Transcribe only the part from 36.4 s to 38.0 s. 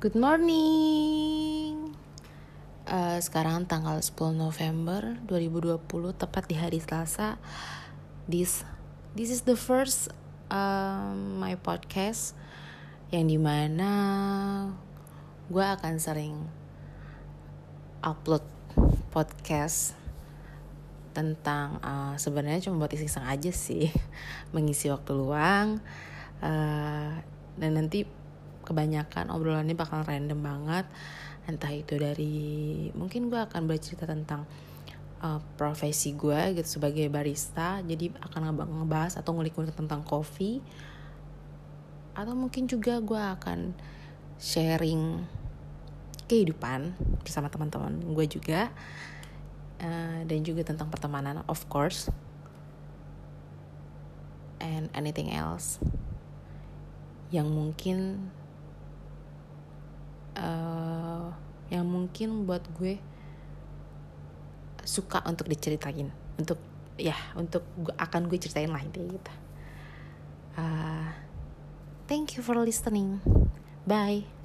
gitu sebagai barista.